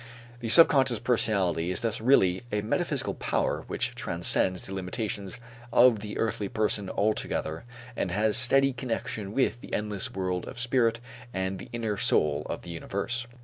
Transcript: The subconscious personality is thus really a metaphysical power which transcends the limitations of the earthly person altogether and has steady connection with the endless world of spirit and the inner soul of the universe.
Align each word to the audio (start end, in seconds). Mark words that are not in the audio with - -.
The 0.39 0.49
subconscious 0.49 0.97
personality 0.97 1.69
is 1.69 1.81
thus 1.81 2.01
really 2.01 2.41
a 2.51 2.63
metaphysical 2.63 3.13
power 3.13 3.65
which 3.67 3.93
transcends 3.93 4.65
the 4.65 4.73
limitations 4.73 5.39
of 5.71 5.99
the 5.99 6.17
earthly 6.17 6.49
person 6.49 6.89
altogether 6.89 7.65
and 7.95 8.09
has 8.09 8.35
steady 8.35 8.73
connection 8.73 9.31
with 9.31 9.61
the 9.61 9.75
endless 9.75 10.11
world 10.11 10.45
of 10.47 10.57
spirit 10.57 10.99
and 11.35 11.59
the 11.59 11.69
inner 11.71 11.97
soul 11.97 12.47
of 12.49 12.63
the 12.63 12.71
universe. 12.71 13.27